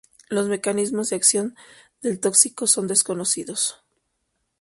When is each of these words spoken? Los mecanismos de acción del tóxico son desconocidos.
Los 0.29 0.47
mecanismos 0.47 1.11
de 1.11 1.15
acción 1.17 1.55
del 2.01 2.19
tóxico 2.19 2.65
son 2.65 2.87
desconocidos. 2.87 3.83